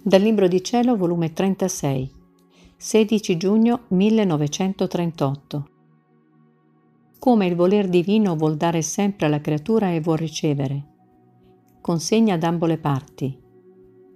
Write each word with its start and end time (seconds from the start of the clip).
Dal 0.00 0.22
Libro 0.22 0.46
di 0.46 0.62
Cielo, 0.62 0.96
volume 0.96 1.32
36, 1.32 2.10
16 2.76 3.36
giugno 3.36 3.80
1938. 3.88 5.68
Come 7.18 7.46
il 7.46 7.56
voler 7.56 7.88
divino 7.88 8.36
vuol 8.36 8.56
dare 8.56 8.80
sempre 8.80 9.26
alla 9.26 9.40
creatura 9.40 9.90
e 9.90 10.00
vuol 10.00 10.18
ricevere. 10.18 10.86
Consegna 11.80 12.36
ad 12.36 12.44
ambo 12.44 12.66
le 12.66 12.78
parti. 12.78 13.36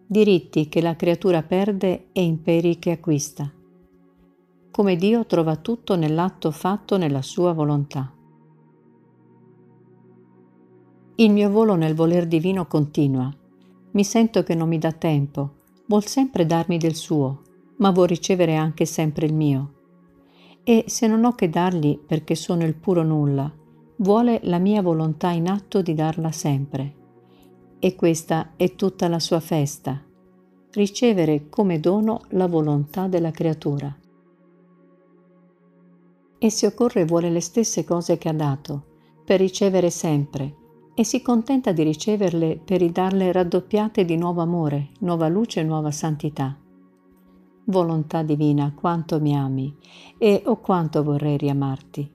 Diritti 0.06 0.68
che 0.68 0.80
la 0.80 0.94
creatura 0.94 1.42
perde 1.42 2.06
e 2.12 2.22
imperi 2.22 2.78
che 2.78 2.92
acquista. 2.92 3.52
Come 4.70 4.96
Dio 4.96 5.26
trova 5.26 5.56
tutto 5.56 5.96
nell'atto 5.96 6.52
fatto 6.52 6.96
nella 6.96 7.22
sua 7.22 7.52
volontà. 7.52 8.10
Il 11.16 11.30
mio 11.32 11.50
volo 11.50 11.74
nel 11.74 11.96
voler 11.96 12.26
divino 12.26 12.66
continua. 12.66 13.30
Mi 13.90 14.04
sento 14.04 14.44
che 14.44 14.54
non 14.54 14.68
mi 14.68 14.78
dà 14.78 14.92
tempo 14.92 15.60
vuol 15.92 16.06
sempre 16.06 16.46
darmi 16.46 16.78
del 16.78 16.94
suo, 16.94 17.42
ma 17.76 17.90
vuol 17.90 18.06
ricevere 18.06 18.56
anche 18.56 18.86
sempre 18.86 19.26
il 19.26 19.34
mio. 19.34 19.74
E 20.64 20.84
se 20.86 21.06
non 21.06 21.22
ho 21.26 21.34
che 21.34 21.50
dargli 21.50 21.98
perché 21.98 22.34
sono 22.34 22.64
il 22.64 22.74
puro 22.74 23.02
nulla, 23.02 23.52
vuole 23.96 24.40
la 24.44 24.56
mia 24.56 24.80
volontà 24.80 25.28
in 25.32 25.50
atto 25.50 25.82
di 25.82 25.92
darla 25.92 26.32
sempre. 26.32 26.94
E 27.78 27.94
questa 27.94 28.52
è 28.56 28.74
tutta 28.74 29.06
la 29.06 29.18
sua 29.18 29.40
festa, 29.40 30.02
ricevere 30.70 31.50
come 31.50 31.78
dono 31.78 32.22
la 32.30 32.46
volontà 32.46 33.06
della 33.06 33.30
creatura. 33.30 33.94
E 36.38 36.50
se 36.50 36.66
occorre 36.66 37.04
vuole 37.04 37.28
le 37.28 37.40
stesse 37.40 37.84
cose 37.84 38.16
che 38.16 38.30
ha 38.30 38.34
dato, 38.34 38.84
per 39.26 39.40
ricevere 39.40 39.90
sempre, 39.90 40.56
e 40.94 41.04
si 41.04 41.22
contenta 41.22 41.72
di 41.72 41.82
riceverle 41.82 42.60
per 42.62 42.80
ridarle 42.80 43.32
raddoppiate 43.32 44.04
di 44.04 44.16
nuovo 44.16 44.42
amore, 44.42 44.90
nuova 45.00 45.28
luce 45.28 45.60
e 45.60 45.64
nuova 45.64 45.90
santità. 45.90 46.56
Volontà 47.64 48.22
divina, 48.22 48.72
quanto 48.74 49.20
mi 49.20 49.34
ami 49.34 49.74
e 50.18 50.42
o 50.44 50.50
oh, 50.50 50.56
quanto 50.56 51.02
vorrei 51.02 51.38
riamarti. 51.38 52.10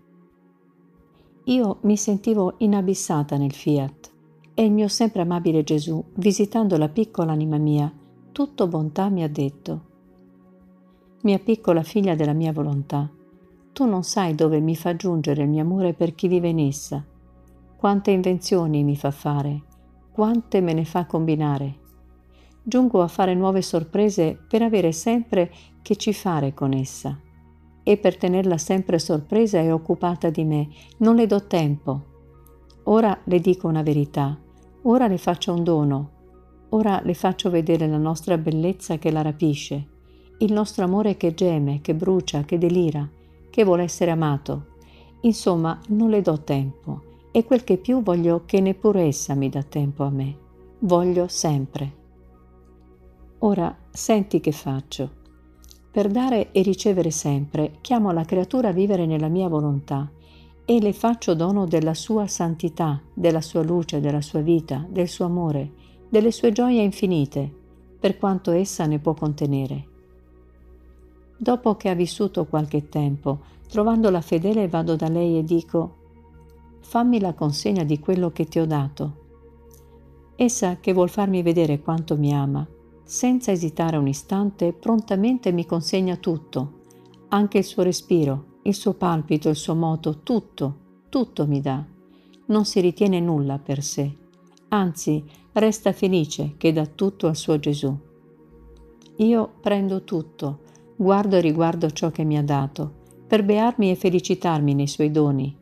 Io 1.45 1.77
mi 1.81 1.97
sentivo 1.97 2.55
inabissata 2.57 3.37
nel 3.37 3.53
fiat 3.53 4.11
e 4.53 4.65
il 4.65 4.71
mio 4.71 4.87
sempre 4.87 5.21
amabile 5.21 5.63
Gesù, 5.63 6.03
visitando 6.15 6.77
la 6.77 6.89
piccola 6.89 7.31
anima 7.31 7.57
mia, 7.57 7.91
tutto 8.31 8.67
bontà 8.67 9.09
mi 9.09 9.23
ha 9.23 9.29
detto, 9.29 9.85
mia 11.21 11.39
piccola 11.39 11.81
figlia 11.83 12.15
della 12.15 12.33
mia 12.33 12.51
volontà, 12.51 13.09
tu 13.71 13.85
non 13.85 14.03
sai 14.03 14.35
dove 14.35 14.59
mi 14.59 14.75
fa 14.75 14.95
giungere 14.95 15.43
il 15.43 15.49
mio 15.49 15.61
amore 15.61 15.93
per 15.93 16.13
chi 16.13 16.27
vive 16.27 16.49
in 16.49 16.59
essa 16.59 17.03
quante 17.77 18.09
invenzioni 18.09 18.83
mi 18.83 18.95
fa 18.95 19.11
fare, 19.11 19.61
quante 20.11 20.61
me 20.61 20.73
ne 20.73 20.83
fa 20.83 21.05
combinare. 21.05 21.75
Giungo 22.63 23.03
a 23.03 23.07
fare 23.07 23.35
nuove 23.35 23.61
sorprese 23.61 24.35
per 24.47 24.63
avere 24.63 24.91
sempre 24.91 25.51
che 25.83 25.95
ci 25.95 26.11
fare 26.11 26.55
con 26.55 26.73
essa. 26.73 27.17
E 27.83 27.97
per 27.97 28.17
tenerla 28.17 28.57
sempre 28.57 28.97
sorpresa 28.97 29.59
e 29.59 29.71
occupata 29.71 30.31
di 30.31 30.43
me, 30.43 30.69
non 30.97 31.15
le 31.15 31.27
do 31.27 31.45
tempo. 31.45 32.05
Ora 32.85 33.15
le 33.25 33.39
dico 33.39 33.67
una 33.67 33.83
verità, 33.83 34.35
ora 34.81 35.07
le 35.07 35.19
faccio 35.19 35.53
un 35.53 35.63
dono, 35.63 36.09
ora 36.69 36.99
le 37.03 37.13
faccio 37.13 37.51
vedere 37.51 37.87
la 37.87 37.97
nostra 37.97 38.39
bellezza 38.39 38.97
che 38.97 39.11
la 39.11 39.21
rapisce, 39.21 39.87
il 40.39 40.51
nostro 40.51 40.83
amore 40.83 41.15
che 41.15 41.35
geme, 41.35 41.79
che 41.81 41.93
brucia, 41.93 42.41
che 42.41 42.57
delira, 42.57 43.07
che 43.51 43.63
vuole 43.63 43.83
essere 43.83 44.09
amato. 44.09 44.75
Insomma, 45.21 45.79
non 45.89 46.09
le 46.09 46.21
do 46.21 46.41
tempo 46.41 47.06
e 47.37 47.45
quel 47.45 47.63
che 47.63 47.77
più 47.77 48.01
voglio 48.01 48.45
che 48.47 48.59
neppure 48.59 49.03
essa 49.03 49.35
mi 49.35 49.47
dà 49.47 49.61
tempo 49.61 50.03
a 50.03 50.09
me. 50.09 50.35
Voglio 50.79 51.27
sempre. 51.27 51.93
Ora 53.39 53.77
senti 53.91 54.39
che 54.39 54.51
faccio. 54.51 55.11
Per 55.91 56.07
dare 56.07 56.51
e 56.51 56.63
ricevere 56.63 57.11
sempre, 57.11 57.73
chiamo 57.81 58.09
la 58.09 58.25
creatura 58.25 58.69
a 58.69 58.71
vivere 58.71 59.05
nella 59.05 59.27
mia 59.27 59.47
volontà 59.47 60.09
e 60.65 60.81
le 60.81 60.93
faccio 60.93 61.35
dono 61.35 61.67
della 61.67 61.93
sua 61.93 62.25
santità, 62.25 62.99
della 63.13 63.41
sua 63.41 63.61
luce, 63.61 63.99
della 63.99 64.21
sua 64.21 64.41
vita, 64.41 64.83
del 64.89 65.07
suo 65.07 65.25
amore, 65.25 65.73
delle 66.09 66.31
sue 66.31 66.51
gioie 66.51 66.81
infinite, 66.81 67.53
per 67.99 68.17
quanto 68.17 68.49
essa 68.49 68.87
ne 68.87 68.97
può 68.97 69.13
contenere. 69.13 69.87
Dopo 71.37 71.75
che 71.75 71.89
ha 71.89 71.93
vissuto 71.93 72.47
qualche 72.47 72.89
tempo, 72.89 73.41
trovandola 73.69 74.21
fedele 74.21 74.67
vado 74.67 74.95
da 74.95 75.07
lei 75.07 75.37
e 75.37 75.43
dico 75.43 76.05
fammi 76.79 77.19
la 77.19 77.33
consegna 77.33 77.83
di 77.83 77.99
quello 77.99 78.31
che 78.31 78.45
ti 78.45 78.59
ho 78.59 78.65
dato. 78.65 79.25
Essa 80.35 80.77
che 80.79 80.93
vuol 80.93 81.09
farmi 81.09 81.41
vedere 81.41 81.81
quanto 81.81 82.15
mi 82.17 82.33
ama, 82.33 82.67
senza 83.03 83.51
esitare 83.51 83.97
un 83.97 84.07
istante, 84.07 84.73
prontamente 84.73 85.51
mi 85.51 85.65
consegna 85.65 86.15
tutto, 86.17 86.81
anche 87.29 87.59
il 87.59 87.63
suo 87.63 87.83
respiro, 87.83 88.59
il 88.63 88.75
suo 88.75 88.93
palpito, 88.93 89.49
il 89.49 89.55
suo 89.55 89.75
moto, 89.75 90.19
tutto, 90.19 90.75
tutto 91.09 91.47
mi 91.47 91.61
dà. 91.61 91.83
Non 92.47 92.65
si 92.65 92.79
ritiene 92.79 93.19
nulla 93.19 93.59
per 93.59 93.81
sé, 93.81 94.15
anzi 94.69 95.23
resta 95.53 95.91
felice 95.91 96.55
che 96.57 96.71
dà 96.71 96.85
tutto 96.85 97.27
al 97.27 97.35
suo 97.35 97.57
Gesù. 97.59 97.97
Io 99.17 99.53
prendo 99.61 100.03
tutto, 100.03 100.59
guardo 100.95 101.37
e 101.37 101.41
riguardo 101.41 101.89
ciò 101.91 102.11
che 102.11 102.23
mi 102.23 102.37
ha 102.37 102.43
dato, 102.43 103.05
per 103.25 103.43
bearmi 103.43 103.89
e 103.89 103.95
felicitarmi 103.95 104.73
nei 104.73 104.87
suoi 104.87 105.11
doni, 105.11 105.55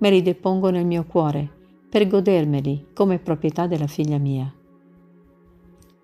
me 0.00 0.10
li 0.10 0.22
depongo 0.22 0.70
nel 0.70 0.86
mio 0.86 1.04
cuore 1.04 1.58
per 1.88 2.06
godermeli 2.06 2.88
come 2.94 3.18
proprietà 3.18 3.66
della 3.66 3.86
figlia 3.86 4.18
mia. 4.18 4.52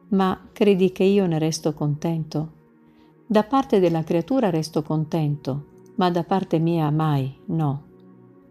Ma 0.08 0.48
credi 0.52 0.92
che 0.92 1.04
io 1.04 1.26
ne 1.26 1.38
resto 1.38 1.72
contento? 1.72 2.52
Da 3.26 3.42
parte 3.42 3.80
della 3.80 4.04
creatura 4.04 4.50
resto 4.50 4.82
contento, 4.82 5.66
ma 5.96 6.10
da 6.10 6.24
parte 6.24 6.58
mia 6.58 6.90
mai, 6.90 7.34
no. 7.46 7.84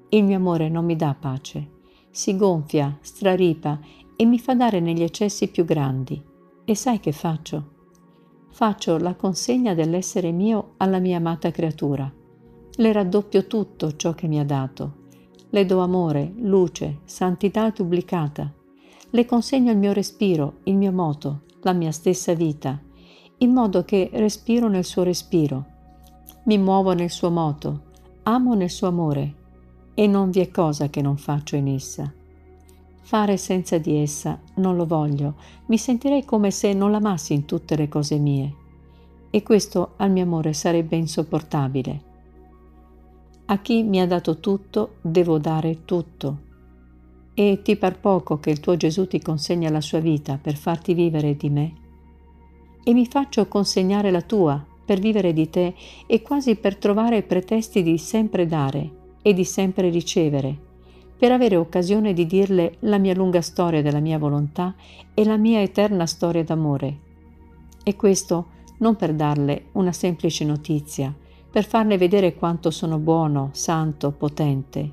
Il 0.09 0.23
mio 0.23 0.37
amore 0.37 0.67
non 0.69 0.85
mi 0.85 0.95
dà 0.95 1.15
pace, 1.17 1.71
si 2.09 2.35
gonfia, 2.35 2.97
straripa 3.01 3.79
e 4.15 4.25
mi 4.25 4.39
fa 4.39 4.55
dare 4.55 4.79
negli 4.79 5.03
eccessi 5.03 5.49
più 5.49 5.63
grandi. 5.63 6.21
E 6.65 6.75
sai 6.75 6.99
che 6.99 7.11
faccio? 7.11 7.73
Faccio 8.49 8.97
la 8.97 9.15
consegna 9.15 9.73
dell'essere 9.73 10.31
mio 10.31 10.73
alla 10.77 10.99
mia 10.99 11.17
amata 11.17 11.51
creatura. 11.51 12.11
Le 12.77 12.91
raddoppio 12.91 13.45
tutto 13.45 13.95
ciò 13.95 14.13
che 14.13 14.27
mi 14.27 14.39
ha 14.39 14.45
dato 14.45 15.03
le 15.55 15.65
do 15.65 15.79
amore, 15.79 16.33
luce, 16.39 16.97
santità 17.05 17.69
duplicata. 17.69 18.51
Le 19.09 19.25
consegno 19.25 19.71
il 19.71 19.77
mio 19.77 19.93
respiro, 19.93 20.55
il 20.63 20.75
mio 20.75 20.91
moto, 20.91 21.43
la 21.61 21.71
mia 21.71 21.93
stessa 21.93 22.33
vita, 22.33 22.77
in 23.37 23.53
modo 23.53 23.85
che 23.85 24.09
respiro 24.11 24.67
nel 24.67 24.83
suo 24.83 25.03
respiro. 25.03 25.65
Mi 26.43 26.57
muovo 26.57 26.91
nel 26.91 27.09
suo 27.09 27.29
moto, 27.29 27.83
amo 28.23 28.53
nel 28.53 28.69
suo 28.69 28.89
amore, 28.89 29.33
e 29.93 30.07
non 30.07 30.29
vi 30.29 30.41
è 30.41 30.51
cosa 30.51 30.89
che 30.89 31.01
non 31.01 31.15
faccio 31.15 31.55
in 31.55 31.69
essa. 31.69 32.13
Fare 33.01 33.37
senza 33.37 33.77
di 33.77 33.95
essa 33.95 34.37
non 34.55 34.75
lo 34.75 34.85
voglio, 34.85 35.35
mi 35.67 35.77
sentirei 35.77 36.25
come 36.25 36.51
se 36.51 36.73
non 36.73 36.91
l'amassi 36.91 37.33
in 37.33 37.45
tutte 37.45 37.77
le 37.77 37.87
cose 37.87 38.17
mie. 38.17 38.53
E 39.29 39.41
questo 39.41 39.93
al 39.95 40.11
mio 40.11 40.23
amore 40.23 40.51
sarebbe 40.51 40.97
insopportabile. 40.97 42.04
A 43.47 43.59
chi 43.59 43.83
mi 43.83 44.01
ha 44.01 44.07
dato 44.07 44.39
tutto 44.39 44.95
devo 45.01 45.37
dare 45.37 45.85
tutto. 45.85 46.39
E 47.35 47.59
ti 47.61 47.75
par 47.75 47.99
poco 47.99 48.39
che 48.39 48.49
il 48.49 48.59
tuo 48.59 48.75
Gesù 48.75 49.05
ti 49.05 49.21
consegna 49.21 49.69
la 49.69 49.81
sua 49.81 49.99
vita 49.99 50.39
per 50.41 50.55
farti 50.55 50.95
vivere 50.95 51.35
di 51.35 51.51
me? 51.51 51.73
E 52.83 52.91
mi 52.91 53.05
faccio 53.05 53.47
consegnare 53.47 54.09
la 54.09 54.23
tua 54.23 54.65
per 54.83 54.99
vivere 54.99 55.31
di 55.31 55.47
te 55.51 55.75
e 56.07 56.23
quasi 56.23 56.55
per 56.55 56.77
trovare 56.77 57.21
pretesti 57.21 57.83
di 57.83 57.99
sempre 57.99 58.47
dare 58.47 59.17
e 59.21 59.33
di 59.33 59.43
sempre 59.45 59.89
ricevere, 59.89 60.57
per 61.15 61.31
avere 61.31 61.55
occasione 61.55 62.13
di 62.13 62.25
dirle 62.25 62.77
la 62.79 62.97
mia 62.97 63.13
lunga 63.13 63.41
storia 63.41 63.83
della 63.83 63.99
mia 63.99 64.17
volontà 64.17 64.73
e 65.13 65.23
la 65.23 65.37
mia 65.37 65.61
eterna 65.61 66.07
storia 66.07 66.43
d'amore. 66.43 66.99
E 67.83 67.95
questo 67.95 68.47
non 68.79 68.95
per 68.95 69.13
darle 69.13 69.65
una 69.73 69.91
semplice 69.91 70.43
notizia, 70.45 71.13
per 71.55 71.63
farle 71.63 71.97
vedere 71.97 72.35
quanto 72.35 72.69
sono 72.69 72.97
buono, 72.97 73.51
santo, 73.53 74.11
potente, 74.11 74.91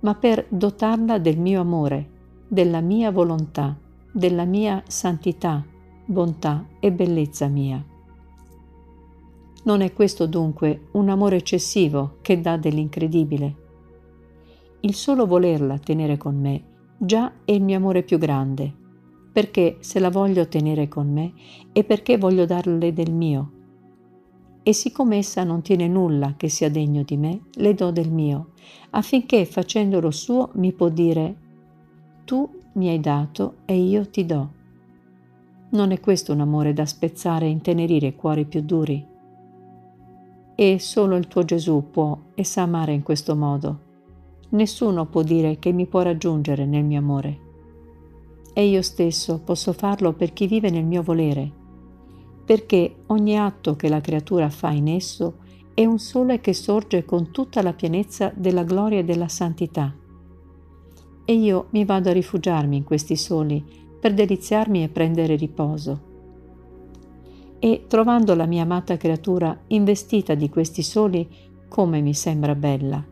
ma 0.00 0.14
per 0.14 0.44
dotarla 0.50 1.18
del 1.18 1.38
mio 1.38 1.62
amore, 1.62 2.06
della 2.46 2.82
mia 2.82 3.10
volontà, 3.10 3.74
della 4.12 4.44
mia 4.44 4.82
santità, 4.86 5.64
bontà 6.04 6.66
e 6.80 6.92
bellezza 6.92 7.48
mia. 7.48 7.82
Non 9.62 9.80
è 9.80 9.94
questo 9.94 10.26
dunque 10.26 10.88
un 10.92 11.08
amore 11.08 11.36
eccessivo 11.36 12.18
che 12.20 12.42
dà 12.42 12.58
dell'incredibile? 12.58 13.56
Il 14.80 14.94
solo 14.94 15.24
volerla 15.24 15.78
tenere 15.78 16.18
con 16.18 16.38
me 16.38 16.62
già 16.98 17.32
è 17.42 17.52
il 17.52 17.62
mio 17.62 17.78
amore 17.78 18.02
più 18.02 18.18
grande, 18.18 18.70
perché 19.32 19.78
se 19.80 19.98
la 19.98 20.10
voglio 20.10 20.46
tenere 20.46 20.88
con 20.88 21.10
me 21.10 21.32
è 21.72 21.82
perché 21.84 22.18
voglio 22.18 22.44
darle 22.44 22.92
del 22.92 23.14
mio, 23.14 23.60
e 24.62 24.72
siccome 24.72 25.16
essa 25.16 25.42
non 25.44 25.62
tiene 25.62 25.88
nulla 25.88 26.34
che 26.36 26.48
sia 26.48 26.70
degno 26.70 27.02
di 27.02 27.16
me, 27.16 27.42
le 27.54 27.74
do 27.74 27.90
del 27.90 28.10
mio, 28.10 28.50
affinché 28.90 29.44
facendolo 29.44 30.10
suo 30.10 30.50
mi 30.54 30.72
può 30.72 30.88
dire, 30.88 31.36
tu 32.24 32.48
mi 32.74 32.88
hai 32.88 33.00
dato 33.00 33.56
e 33.64 33.76
io 33.76 34.08
ti 34.08 34.24
do. 34.24 34.60
Non 35.70 35.90
è 35.90 36.00
questo 36.00 36.32
un 36.32 36.40
amore 36.40 36.72
da 36.72 36.86
spezzare 36.86 37.46
e 37.46 37.50
intenerire 37.50 38.14
cuori 38.14 38.44
più 38.44 38.60
duri? 38.60 39.04
E 40.54 40.78
solo 40.78 41.16
il 41.16 41.26
tuo 41.26 41.44
Gesù 41.44 41.90
può 41.90 42.16
e 42.34 42.44
sa 42.44 42.62
amare 42.62 42.92
in 42.92 43.02
questo 43.02 43.34
modo. 43.34 43.90
Nessuno 44.50 45.06
può 45.06 45.22
dire 45.22 45.58
che 45.58 45.72
mi 45.72 45.86
può 45.86 46.02
raggiungere 46.02 46.66
nel 46.66 46.84
mio 46.84 46.98
amore. 46.98 47.38
E 48.52 48.66
io 48.66 48.82
stesso 48.82 49.40
posso 49.40 49.72
farlo 49.72 50.12
per 50.12 50.34
chi 50.34 50.46
vive 50.46 50.68
nel 50.68 50.84
mio 50.84 51.02
volere, 51.02 51.60
perché 52.44 52.96
ogni 53.06 53.38
atto 53.38 53.76
che 53.76 53.88
la 53.88 54.00
creatura 54.00 54.50
fa 54.50 54.70
in 54.70 54.88
esso 54.88 55.38
è 55.74 55.84
un 55.84 55.98
sole 55.98 56.40
che 56.40 56.52
sorge 56.52 57.04
con 57.04 57.30
tutta 57.30 57.62
la 57.62 57.72
pienezza 57.72 58.32
della 58.34 58.64
gloria 58.64 58.98
e 58.98 59.04
della 59.04 59.28
santità. 59.28 59.94
E 61.24 61.32
io 61.32 61.68
mi 61.70 61.84
vado 61.84 62.10
a 62.10 62.12
rifugiarmi 62.12 62.76
in 62.76 62.84
questi 62.84 63.16
soli 63.16 63.64
per 63.98 64.12
deliziarmi 64.12 64.82
e 64.82 64.88
prendere 64.88 65.36
riposo. 65.36 66.10
E 67.58 67.84
trovando 67.86 68.34
la 68.34 68.46
mia 68.46 68.64
amata 68.64 68.96
creatura 68.96 69.56
investita 69.68 70.34
di 70.34 70.48
questi 70.48 70.82
soli, 70.82 71.28
come 71.68 72.00
mi 72.00 72.12
sembra 72.12 72.54
bella, 72.54 73.02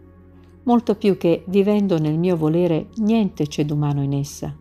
molto 0.64 0.96
più 0.96 1.16
che 1.16 1.44
vivendo 1.46 1.98
nel 1.98 2.18
mio 2.18 2.36
volere 2.36 2.88
niente 2.96 3.46
c'è 3.46 3.64
d'umano 3.64 4.02
in 4.02 4.12
essa. 4.12 4.54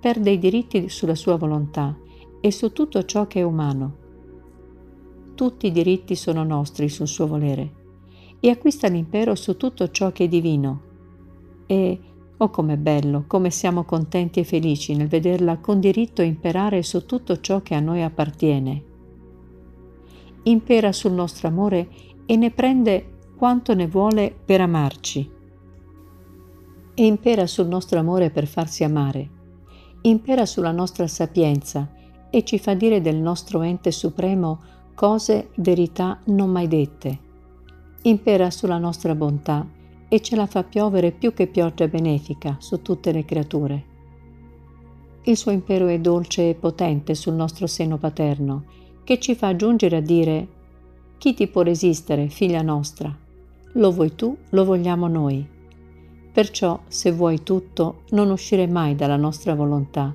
Perde 0.00 0.30
i 0.30 0.38
diritti 0.38 0.88
sulla 0.88 1.14
sua 1.14 1.36
volontà 1.36 1.94
e 2.40 2.50
su 2.50 2.72
tutto 2.72 3.04
ciò 3.04 3.26
che 3.26 3.40
è 3.40 3.42
umano 3.42 4.00
tutti 5.40 5.68
i 5.68 5.72
diritti 5.72 6.16
sono 6.16 6.44
nostri 6.44 6.90
sul 6.90 7.08
suo 7.08 7.26
volere 7.26 7.72
e 8.40 8.50
acquista 8.50 8.88
l'impero 8.88 9.34
su 9.34 9.56
tutto 9.56 9.90
ciò 9.90 10.12
che 10.12 10.24
è 10.24 10.28
divino. 10.28 10.82
E, 11.64 11.98
oh 12.36 12.50
com'è 12.50 12.76
bello, 12.76 13.24
come 13.26 13.50
siamo 13.50 13.84
contenti 13.84 14.40
e 14.40 14.44
felici 14.44 14.94
nel 14.94 15.08
vederla 15.08 15.56
con 15.56 15.80
diritto 15.80 16.20
imperare 16.20 16.82
su 16.82 17.06
tutto 17.06 17.40
ciò 17.40 17.62
che 17.62 17.74
a 17.74 17.80
noi 17.80 18.02
appartiene. 18.02 18.84
Impera 20.42 20.92
sul 20.92 21.12
nostro 21.12 21.48
amore 21.48 21.88
e 22.26 22.36
ne 22.36 22.50
prende 22.50 23.20
quanto 23.34 23.74
ne 23.74 23.86
vuole 23.86 24.36
per 24.44 24.60
amarci. 24.60 25.30
E 26.92 27.06
impera 27.06 27.46
sul 27.46 27.66
nostro 27.66 27.98
amore 27.98 28.28
per 28.28 28.46
farsi 28.46 28.84
amare. 28.84 29.30
Impera 30.02 30.44
sulla 30.44 30.70
nostra 30.70 31.06
sapienza 31.06 31.94
e 32.30 32.44
ci 32.44 32.58
fa 32.58 32.74
dire 32.74 33.00
del 33.00 33.16
nostro 33.16 33.62
ente 33.62 33.90
supremo 33.90 34.60
cose, 34.94 35.48
verità 35.56 36.20
non 36.26 36.50
mai 36.50 36.68
dette. 36.68 37.18
Impera 38.02 38.50
sulla 38.50 38.78
nostra 38.78 39.14
bontà 39.14 39.66
e 40.08 40.20
ce 40.20 40.36
la 40.36 40.46
fa 40.46 40.62
piovere 40.62 41.10
più 41.10 41.34
che 41.34 41.46
pioggia 41.46 41.88
benefica 41.88 42.56
su 42.58 42.82
tutte 42.82 43.12
le 43.12 43.24
creature. 43.24 43.84
Il 45.24 45.36
suo 45.36 45.50
impero 45.50 45.86
è 45.86 45.98
dolce 45.98 46.50
e 46.50 46.54
potente 46.54 47.14
sul 47.14 47.34
nostro 47.34 47.66
seno 47.66 47.98
paterno, 47.98 48.64
che 49.04 49.18
ci 49.18 49.34
fa 49.34 49.54
giungere 49.56 49.96
a 49.96 50.00
dire 50.00 50.48
chi 51.18 51.34
ti 51.34 51.46
può 51.46 51.62
resistere, 51.62 52.28
figlia 52.28 52.62
nostra? 52.62 53.14
Lo 53.74 53.90
vuoi 53.92 54.14
tu, 54.14 54.36
lo 54.50 54.64
vogliamo 54.64 55.06
noi. 55.06 55.46
Perciò, 56.32 56.80
se 56.88 57.12
vuoi 57.12 57.42
tutto, 57.42 58.02
non 58.10 58.30
uscire 58.30 58.66
mai 58.66 58.94
dalla 58.94 59.16
nostra 59.16 59.54
volontà. 59.54 60.14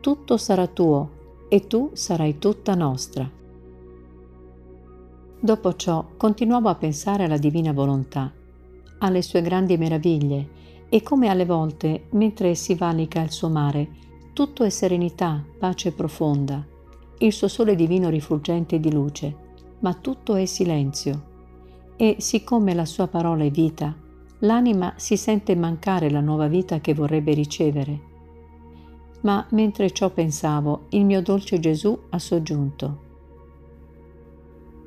Tutto 0.00 0.36
sarà 0.38 0.66
tuo 0.66 1.18
e 1.52 1.66
tu 1.66 1.90
sarai 1.94 2.38
tutta 2.38 2.76
nostra. 2.76 3.28
Dopo 5.40 5.74
ciò 5.74 6.06
continuavo 6.16 6.68
a 6.68 6.76
pensare 6.76 7.24
alla 7.24 7.38
divina 7.38 7.72
volontà, 7.72 8.32
alle 8.98 9.20
sue 9.20 9.42
grandi 9.42 9.76
meraviglie 9.76 10.48
e 10.88 11.02
come 11.02 11.28
alle 11.28 11.44
volte, 11.44 12.04
mentre 12.10 12.54
si 12.54 12.76
valica 12.76 13.20
il 13.20 13.32
suo 13.32 13.48
mare, 13.48 13.88
tutto 14.32 14.62
è 14.62 14.70
serenità, 14.70 15.44
pace 15.58 15.90
profonda, 15.90 16.64
il 17.18 17.32
suo 17.32 17.48
sole 17.48 17.74
divino 17.74 18.10
rifulgente 18.10 18.78
di 18.78 18.92
luce, 18.92 19.34
ma 19.80 19.92
tutto 19.94 20.36
è 20.36 20.46
silenzio. 20.46 21.28
E 21.96 22.16
siccome 22.20 22.74
la 22.74 22.84
sua 22.84 23.08
parola 23.08 23.42
è 23.42 23.50
vita, 23.50 23.92
l'anima 24.40 24.92
si 24.96 25.16
sente 25.16 25.56
mancare 25.56 26.10
la 26.10 26.20
nuova 26.20 26.46
vita 26.46 26.78
che 26.78 26.94
vorrebbe 26.94 27.32
ricevere. 27.34 28.08
Ma 29.22 29.46
mentre 29.50 29.90
ciò 29.90 30.10
pensavo, 30.10 30.86
il 30.90 31.04
mio 31.04 31.20
dolce 31.20 31.60
Gesù 31.60 31.98
ha 32.10 32.18
soggiunto. 32.18 33.08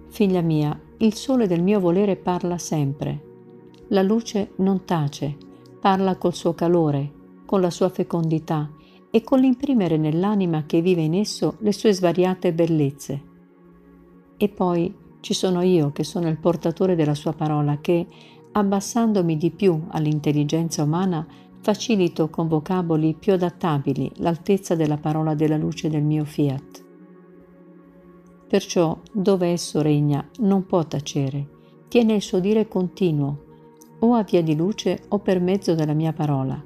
Figlia 0.10 0.42
mia, 0.42 0.80
il 0.98 1.14
sole 1.14 1.48
del 1.48 1.62
mio 1.62 1.80
volere 1.80 2.16
parla 2.16 2.58
sempre. 2.58 3.32
La 3.90 4.02
luce 4.02 4.52
non 4.58 4.86
tace, 4.86 5.36
parla 5.80 6.18
col 6.18 6.34
suo 6.34 6.54
calore, 6.54 7.12
con 7.46 7.62
la 7.62 7.70
sua 7.70 7.90
fecondità 7.90 8.72
e 9.12 9.22
con 9.22 9.40
l'imprimere 9.40 9.98
nell'anima 9.98 10.66
che 10.66 10.82
vive 10.82 11.02
in 11.02 11.14
esso 11.14 11.58
le 11.60 11.72
sue 11.72 11.94
svariate 11.94 12.54
bellezze. 12.54 13.22
E 14.38 14.50
poi 14.50 14.96
ci 15.20 15.34
sono 15.34 15.62
io 15.62 15.92
che 15.92 16.04
sono 16.04 16.28
il 16.28 16.38
portatore 16.38 16.96
della 16.96 17.14
sua 17.14 17.34
parola 17.34 17.78
che, 17.80 18.08
abbassandomi 18.52 19.38
di 19.38 19.52
più 19.52 19.84
all'intelligenza 19.90 20.84
umana, 20.84 21.26
facilito 21.64 22.30
con 22.30 22.50
vocaboli 22.50 23.16
più 23.18 23.32
adattabili 23.32 24.12
l'altezza 24.18 24.76
della 24.76 24.98
parola 24.98 25.34
della 25.34 25.56
luce 25.56 25.90
del 25.90 26.04
mio 26.04 26.26
fiat. 26.26 26.84
Perciò 28.50 29.00
dove 29.14 29.48
esso 29.48 29.82
regna 29.82 30.28
non 30.40 30.66
può 30.66 30.84
tacere, 30.84 31.48
tiene 31.88 32.16
il 32.16 32.22
suo 32.22 32.42
dire 32.42 32.68
continuo, 32.68 33.46
o 34.00 34.14
a 34.14 34.24
via 34.24 34.44
di 34.44 34.58
luce 34.58 35.04
o 35.08 35.20
per 35.20 35.40
mezzo 35.40 35.74
della 35.74 35.94
mia 35.94 36.12
parola. 36.12 36.62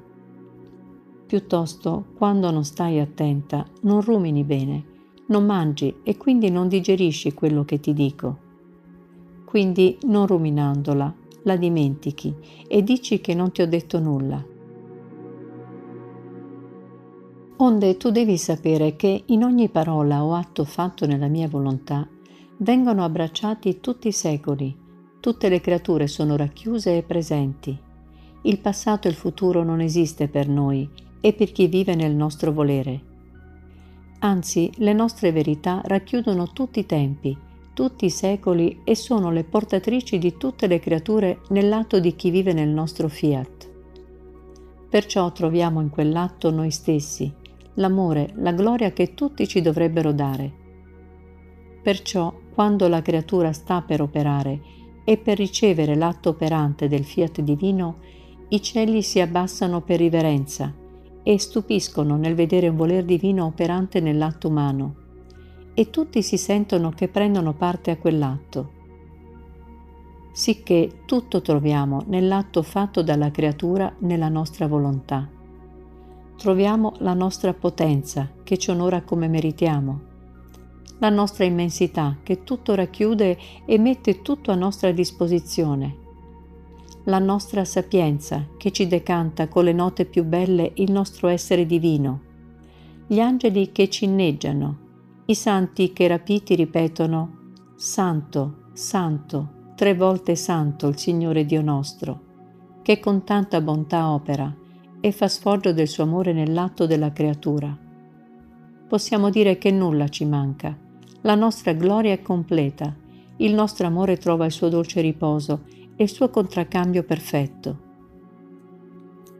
Piuttosto, 1.26 2.06
quando 2.16 2.50
non 2.50 2.64
stai 2.64 2.98
attenta, 2.98 3.64
non 3.82 4.00
rumini 4.00 4.42
bene, 4.42 4.84
non 5.26 5.46
mangi 5.46 6.00
e 6.02 6.16
quindi 6.16 6.50
non 6.50 6.66
digerisci 6.66 7.34
quello 7.34 7.64
che 7.64 7.78
ti 7.78 7.92
dico. 7.92 8.36
Quindi, 9.44 9.96
non 10.06 10.26
ruminandola, 10.26 11.14
la 11.44 11.56
dimentichi 11.56 12.34
e 12.66 12.82
dici 12.82 13.20
che 13.20 13.34
non 13.34 13.52
ti 13.52 13.62
ho 13.62 13.68
detto 13.68 14.00
nulla. 14.00 14.56
Onde 17.60 17.96
tu 17.96 18.10
devi 18.10 18.36
sapere 18.36 18.94
che 18.94 19.24
in 19.26 19.42
ogni 19.42 19.68
parola 19.68 20.22
o 20.22 20.32
atto 20.34 20.64
fatto 20.64 21.06
nella 21.06 21.26
mia 21.26 21.48
volontà 21.48 22.08
vengono 22.58 23.02
abbracciati 23.02 23.80
tutti 23.80 24.06
i 24.06 24.12
secoli, 24.12 24.76
tutte 25.18 25.48
le 25.48 25.60
creature 25.60 26.06
sono 26.06 26.36
racchiuse 26.36 26.98
e 26.98 27.02
presenti. 27.02 27.76
Il 28.42 28.60
passato 28.60 29.08
e 29.08 29.10
il 29.10 29.16
futuro 29.16 29.64
non 29.64 29.80
esiste 29.80 30.28
per 30.28 30.48
noi 30.48 30.88
e 31.20 31.32
per 31.32 31.50
chi 31.50 31.66
vive 31.66 31.96
nel 31.96 32.14
nostro 32.14 32.52
volere. 32.52 33.02
Anzi, 34.20 34.70
le 34.76 34.92
nostre 34.92 35.32
verità 35.32 35.80
racchiudono 35.84 36.52
tutti 36.52 36.78
i 36.78 36.86
tempi, 36.86 37.36
tutti 37.74 38.04
i 38.04 38.10
secoli 38.10 38.82
e 38.84 38.94
sono 38.94 39.32
le 39.32 39.42
portatrici 39.42 40.18
di 40.18 40.36
tutte 40.36 40.68
le 40.68 40.78
creature 40.78 41.40
nell'atto 41.48 41.98
di 41.98 42.14
chi 42.14 42.30
vive 42.30 42.52
nel 42.52 42.68
nostro 42.68 43.08
fiat. 43.08 43.68
Perciò 44.88 45.32
troviamo 45.32 45.80
in 45.80 45.90
quell'atto 45.90 46.50
noi 46.50 46.70
stessi, 46.70 47.30
l'amore, 47.78 48.32
la 48.36 48.52
gloria 48.52 48.92
che 48.92 49.14
tutti 49.14 49.46
ci 49.48 49.60
dovrebbero 49.60 50.12
dare. 50.12 50.52
Perciò, 51.82 52.32
quando 52.52 52.88
la 52.88 53.02
creatura 53.02 53.52
sta 53.52 53.82
per 53.82 54.02
operare 54.02 54.60
e 55.04 55.16
per 55.16 55.38
ricevere 55.38 55.94
l'atto 55.94 56.30
operante 56.30 56.88
del 56.88 57.04
fiat 57.04 57.40
divino, 57.40 57.96
i 58.48 58.60
cieli 58.60 59.02
si 59.02 59.20
abbassano 59.20 59.80
per 59.80 59.98
riverenza 59.98 60.74
e 61.22 61.38
stupiscono 61.38 62.16
nel 62.16 62.34
vedere 62.34 62.68
un 62.68 62.76
voler 62.76 63.04
divino 63.04 63.44
operante 63.46 64.00
nell'atto 64.00 64.48
umano, 64.48 64.94
e 65.74 65.90
tutti 65.90 66.22
si 66.22 66.36
sentono 66.36 66.90
che 66.90 67.08
prendono 67.08 67.54
parte 67.54 67.90
a 67.90 67.96
quell'atto. 67.96 68.76
Sicché 70.32 71.02
tutto 71.04 71.40
troviamo 71.40 72.02
nell'atto 72.06 72.62
fatto 72.62 73.02
dalla 73.02 73.30
creatura 73.30 73.94
nella 74.00 74.28
nostra 74.28 74.66
volontà 74.66 75.36
troviamo 76.38 76.94
la 76.98 77.14
nostra 77.14 77.52
potenza 77.52 78.30
che 78.44 78.56
ci 78.58 78.70
onora 78.70 79.02
come 79.02 79.26
meritiamo, 79.26 80.00
la 81.00 81.10
nostra 81.10 81.44
immensità 81.44 82.18
che 82.22 82.44
tutto 82.44 82.76
racchiude 82.76 83.36
e 83.66 83.78
mette 83.78 84.22
tutto 84.22 84.52
a 84.52 84.54
nostra 84.54 84.92
disposizione, 84.92 85.96
la 87.04 87.18
nostra 87.18 87.64
sapienza 87.64 88.46
che 88.56 88.70
ci 88.70 88.86
decanta 88.86 89.48
con 89.48 89.64
le 89.64 89.72
note 89.72 90.04
più 90.04 90.22
belle 90.24 90.70
il 90.76 90.92
nostro 90.92 91.26
essere 91.26 91.66
divino, 91.66 92.20
gli 93.08 93.18
angeli 93.18 93.72
che 93.72 93.88
ci 93.88 94.04
inneggiano, 94.04 94.86
i 95.26 95.34
santi 95.34 95.92
che 95.92 96.06
rapiti 96.06 96.54
ripetono 96.54 97.36
Santo, 97.74 98.66
Santo, 98.74 99.72
tre 99.74 99.94
volte 99.96 100.36
Santo 100.36 100.86
il 100.86 100.98
Signore 100.98 101.44
Dio 101.44 101.62
nostro, 101.62 102.20
che 102.82 103.00
con 103.00 103.24
tanta 103.24 103.60
bontà 103.60 104.10
opera 104.10 104.66
e 105.00 105.12
fa 105.12 105.28
sfoggio 105.28 105.72
del 105.72 105.88
suo 105.88 106.04
amore 106.04 106.32
nell'atto 106.32 106.86
della 106.86 107.12
creatura. 107.12 107.76
Possiamo 108.88 109.30
dire 109.30 109.58
che 109.58 109.70
nulla 109.70 110.08
ci 110.08 110.24
manca, 110.24 110.76
la 111.22 111.34
nostra 111.34 111.72
gloria 111.72 112.12
è 112.12 112.22
completa, 112.22 112.94
il 113.36 113.54
nostro 113.54 113.86
amore 113.86 114.16
trova 114.16 114.46
il 114.46 114.52
suo 114.52 114.68
dolce 114.68 115.00
riposo 115.00 115.64
e 115.96 116.04
il 116.04 116.08
suo 116.08 116.30
contraccambio 116.30 117.02
perfetto. 117.04 117.86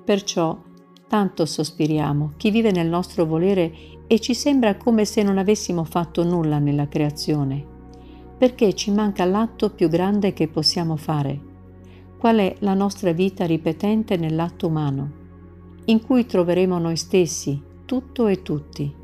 Perciò 0.04 0.62
tanto 1.08 1.46
sospiriamo 1.46 2.34
chi 2.36 2.50
vive 2.50 2.70
nel 2.70 2.88
nostro 2.88 3.24
volere 3.24 3.72
e 4.06 4.20
ci 4.20 4.34
sembra 4.34 4.76
come 4.76 5.04
se 5.04 5.22
non 5.22 5.38
avessimo 5.38 5.84
fatto 5.84 6.24
nulla 6.24 6.58
nella 6.58 6.88
creazione, 6.88 7.64
perché 8.36 8.74
ci 8.74 8.90
manca 8.90 9.24
l'atto 9.24 9.70
più 9.70 9.88
grande 9.88 10.32
che 10.32 10.48
possiamo 10.48 10.96
fare, 10.96 11.40
qual 12.18 12.38
è 12.38 12.54
la 12.60 12.74
nostra 12.74 13.12
vita 13.12 13.46
ripetente 13.46 14.16
nell'atto 14.16 14.66
umano, 14.66 15.17
in 15.88 16.04
cui 16.04 16.26
troveremo 16.26 16.78
noi 16.78 16.96
stessi, 16.96 17.62
tutto 17.86 18.26
e 18.26 18.42
tutti. 18.42 18.94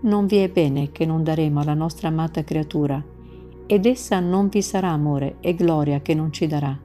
Non 0.00 0.26
vi 0.26 0.36
è 0.36 0.50
bene 0.50 0.92
che 0.92 1.06
non 1.06 1.22
daremo 1.22 1.60
alla 1.60 1.72
nostra 1.72 2.08
amata 2.08 2.44
creatura, 2.44 3.02
ed 3.66 3.86
essa 3.86 4.20
non 4.20 4.48
vi 4.48 4.60
sarà 4.60 4.90
amore 4.90 5.36
e 5.40 5.54
gloria 5.54 6.00
che 6.00 6.12
non 6.12 6.30
ci 6.30 6.46
darà. 6.46 6.78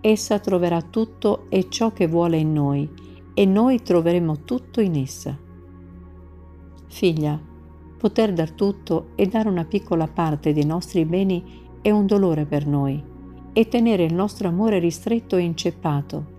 Essa 0.00 0.38
troverà 0.40 0.82
tutto 0.82 1.46
e 1.48 1.68
ciò 1.68 1.92
che 1.92 2.08
vuole 2.08 2.38
in 2.38 2.52
noi, 2.52 2.90
e 3.34 3.44
noi 3.44 3.80
troveremo 3.80 4.42
tutto 4.42 4.80
in 4.80 4.96
essa. 4.96 5.38
Figlia, 6.88 7.40
poter 7.98 8.32
dar 8.32 8.50
tutto 8.50 9.10
e 9.14 9.26
dare 9.26 9.48
una 9.48 9.64
piccola 9.64 10.08
parte 10.08 10.52
dei 10.52 10.64
nostri 10.64 11.04
beni 11.04 11.68
è 11.82 11.90
un 11.92 12.06
dolore 12.06 12.46
per 12.46 12.66
noi, 12.66 13.00
e 13.52 13.68
tenere 13.68 14.02
il 14.02 14.14
nostro 14.14 14.48
amore 14.48 14.80
ristretto 14.80 15.36
e 15.36 15.42
inceppato, 15.42 16.34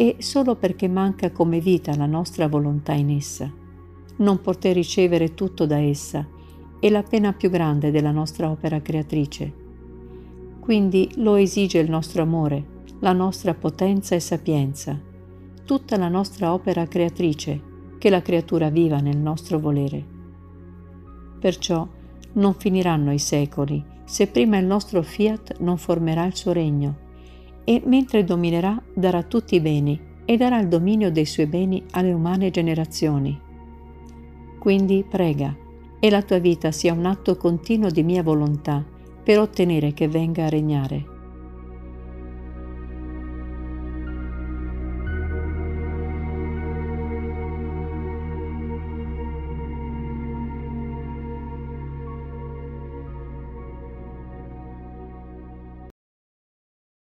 e 0.00 0.16
solo 0.20 0.56
perché 0.56 0.88
manca 0.88 1.30
come 1.30 1.60
vita 1.60 1.94
la 1.94 2.06
nostra 2.06 2.48
volontà 2.48 2.94
in 2.94 3.10
essa. 3.10 3.52
Non 4.16 4.40
poter 4.40 4.74
ricevere 4.74 5.34
tutto 5.34 5.66
da 5.66 5.76
essa 5.76 6.26
è 6.80 6.88
la 6.88 7.02
pena 7.02 7.34
più 7.34 7.50
grande 7.50 7.90
della 7.90 8.10
nostra 8.10 8.48
opera 8.48 8.80
creatrice. 8.80 9.52
Quindi 10.58 11.10
lo 11.16 11.34
esige 11.34 11.80
il 11.80 11.90
nostro 11.90 12.22
amore, 12.22 12.64
la 13.00 13.12
nostra 13.12 13.52
potenza 13.52 14.14
e 14.14 14.20
sapienza, 14.20 14.98
tutta 15.66 15.98
la 15.98 16.08
nostra 16.08 16.54
opera 16.54 16.86
creatrice, 16.86 17.60
che 17.98 18.08
la 18.08 18.22
creatura 18.22 18.70
viva 18.70 19.00
nel 19.00 19.18
nostro 19.18 19.58
volere. 19.58 20.02
Perciò 21.38 21.86
non 22.32 22.54
finiranno 22.54 23.12
i 23.12 23.18
secoli 23.18 23.84
se 24.06 24.28
prima 24.28 24.56
il 24.56 24.64
nostro 24.64 25.02
fiat 25.02 25.58
non 25.58 25.76
formerà 25.76 26.24
il 26.24 26.34
suo 26.34 26.52
regno 26.52 27.08
e 27.70 27.80
mentre 27.84 28.24
dominerà 28.24 28.82
darà 28.92 29.22
tutti 29.22 29.54
i 29.54 29.60
beni 29.60 29.96
e 30.24 30.36
darà 30.36 30.58
il 30.58 30.66
dominio 30.66 31.12
dei 31.12 31.24
suoi 31.24 31.46
beni 31.46 31.84
alle 31.92 32.12
umane 32.12 32.50
generazioni. 32.50 33.40
Quindi 34.58 35.04
prega 35.08 35.56
e 36.00 36.10
la 36.10 36.20
tua 36.22 36.38
vita 36.38 36.72
sia 36.72 36.92
un 36.92 37.06
atto 37.06 37.36
continuo 37.36 37.88
di 37.88 38.02
mia 38.02 38.24
volontà 38.24 38.84
per 39.22 39.38
ottenere 39.38 39.94
che 39.94 40.08
venga 40.08 40.46
a 40.46 40.48
regnare. 40.48 41.19